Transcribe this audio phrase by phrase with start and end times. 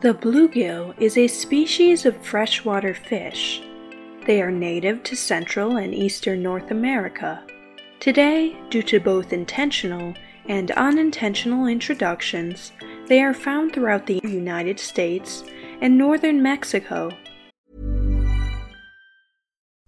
[0.00, 3.62] The bluegill is a species of freshwater fish.
[4.26, 7.42] They are native to Central and Eastern North America.
[8.00, 10.12] Today, due to both intentional
[10.46, 12.72] and unintentional introductions,
[13.06, 15.42] they are found throughout the United States
[15.80, 17.10] and northern Mexico.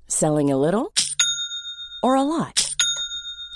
[0.07, 0.93] Selling a little
[2.03, 2.66] or a lot?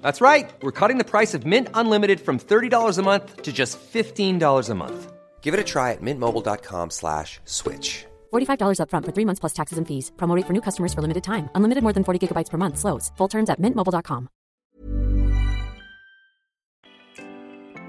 [0.00, 0.48] That's right.
[0.62, 4.74] We're cutting the price of Mint Unlimited from $30 a month to just $15 a
[4.74, 5.12] month.
[5.40, 8.06] Give it a try at mintmobile.com slash switch.
[8.32, 10.12] $45 upfront for three months plus taxes and fees.
[10.16, 11.50] Promote rate for new customers for limited time.
[11.56, 12.78] Unlimited more than 40 gigabytes per month.
[12.78, 13.10] Slows.
[13.16, 14.28] Full terms at mintmobile.com.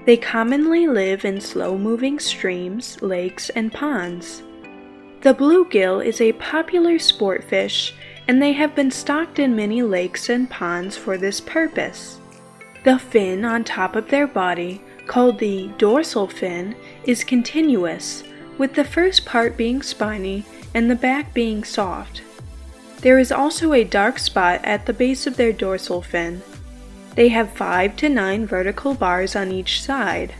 [0.04, 4.42] They commonly live in slow moving streams, lakes, and ponds.
[5.20, 7.94] The bluegill is a popular sport fish,
[8.32, 12.18] and they have been stocked in many lakes and ponds for this purpose.
[12.82, 18.24] The fin on top of their body, called the dorsal fin, is continuous,
[18.56, 22.22] with the first part being spiny and the back being soft.
[23.02, 26.40] There is also a dark spot at the base of their dorsal fin.
[27.14, 30.32] They have 5 to 9 vertical bars on each side.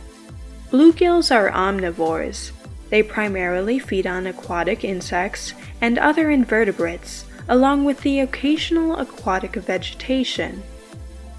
[0.71, 2.53] Bluegills are omnivores.
[2.89, 10.63] They primarily feed on aquatic insects and other invertebrates, along with the occasional aquatic vegetation.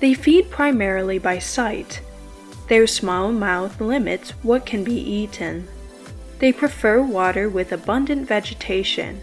[0.00, 2.00] They feed primarily by sight.
[2.68, 5.68] Their small mouth limits what can be eaten.
[6.38, 9.20] They prefer water with abundant vegetation.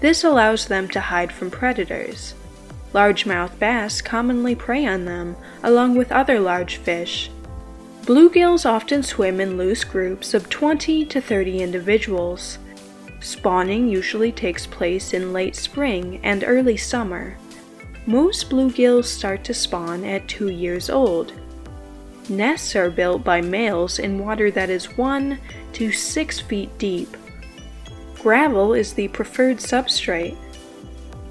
[0.00, 2.34] This allows them to hide from predators.
[2.92, 7.30] Largemouth bass commonly prey on them, along with other large fish.
[8.02, 12.58] Bluegills often swim in loose groups of 20 to 30 individuals.
[13.20, 17.36] Spawning usually takes place in late spring and early summer.
[18.06, 21.32] Most bluegills start to spawn at 2 years old.
[22.28, 25.38] Nests are built by males in water that is 1
[25.72, 27.16] to 6 feet deep.
[28.20, 30.36] Gravel is the preferred substrate.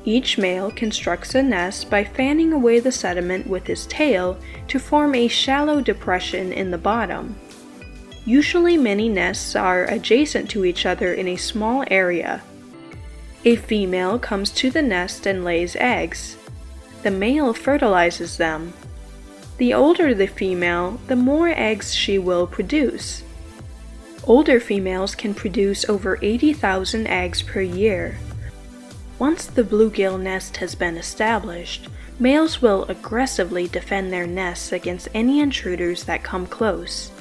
[0.06, 4.38] Each male constructs a nest by fanning away the sediment with his tail
[4.68, 7.36] to form a shallow depression in the bottom.
[8.25, 12.42] Usually, many nests are adjacent to each other in a small area.
[13.44, 16.36] A female comes to the nest and lays eggs.
[17.04, 18.74] The male fertilizes them.
[19.57, 23.22] The older the female, the more eggs she will produce.
[24.24, 28.18] Older females can produce over 80,000 eggs per year.
[29.19, 31.88] Once the bluegill nest has been established,
[32.19, 37.12] males will aggressively defend their nests against any intruders that come close.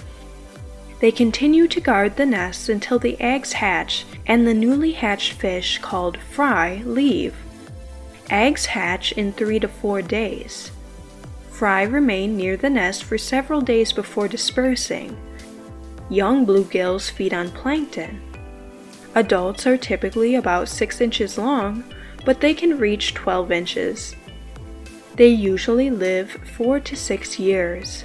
[1.00, 5.78] They continue to guard the nest until the eggs hatch and the newly hatched fish
[5.78, 7.34] called fry leave.
[8.30, 10.70] Eggs hatch in three to four days.
[11.50, 15.16] Fry remain near the nest for several days before dispersing.
[16.08, 18.20] Young bluegills feed on plankton.
[19.14, 21.84] Adults are typically about 6 inches long,
[22.24, 24.16] but they can reach 12 inches.
[25.14, 28.04] They usually live 4 to 6 years.